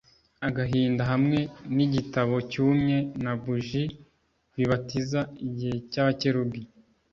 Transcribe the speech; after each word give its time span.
agahinda 0.47 1.03
hamwe 1.11 1.39
nigitabo 1.75 2.35
cyumye 2.51 2.97
na 3.23 3.33
buji 3.41 3.83
bibatiza 4.55 5.19
igihe 5.47 5.75
cyabakerubi 5.91 6.61